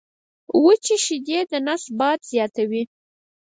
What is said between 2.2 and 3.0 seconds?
زیاتوي.